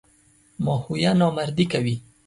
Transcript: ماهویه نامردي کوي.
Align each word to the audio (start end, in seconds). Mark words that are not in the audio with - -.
ماهویه 0.65 1.11
نامردي 1.19 1.65
کوي. 1.71 1.95